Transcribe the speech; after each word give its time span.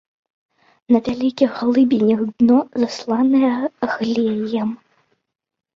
На 0.95 1.01
вялікіх 1.07 1.49
глыбінях 1.59 2.21
дно 2.39 2.59
засланае 2.85 3.55
глеем. 3.95 4.69